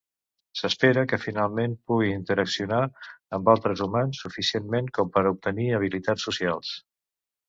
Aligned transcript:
S'espera 0.59 1.01
que 1.09 1.17
finalment 1.25 1.73
pugui 1.91 2.07
interaccionar 2.13 2.79
amb 3.39 3.51
altres 3.53 3.83
humans 3.87 4.21
suficientment 4.25 4.89
com 4.99 5.13
per 5.19 5.23
obtenir 5.33 5.69
habilitats 5.81 6.27
socials. 6.29 6.73